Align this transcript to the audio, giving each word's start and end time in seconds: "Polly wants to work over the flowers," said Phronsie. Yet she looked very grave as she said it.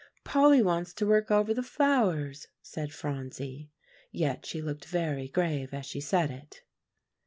"Polly 0.23 0.63
wants 0.63 0.93
to 0.95 1.05
work 1.05 1.29
over 1.29 1.53
the 1.53 1.61
flowers," 1.61 2.47
said 2.63 2.91
Phronsie. 2.91 3.69
Yet 4.11 4.47
she 4.47 4.59
looked 4.59 4.85
very 4.85 5.27
grave 5.27 5.75
as 5.75 5.85
she 5.85 5.99
said 6.01 6.31
it. 6.31 6.63